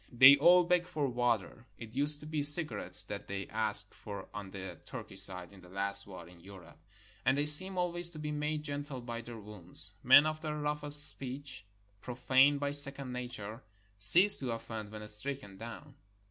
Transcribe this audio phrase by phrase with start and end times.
[0.11, 4.49] They all beg for water (it used to be cigarettes that they asked for on
[4.49, 6.79] the Turkish side in the last war in Europe),
[7.23, 9.93] and they seem always to be made gentle by their wounds.
[10.01, 11.67] Men of the rough est speech,
[12.01, 13.61] profaae by second nature,
[13.99, 15.93] cease to offend when stricken down.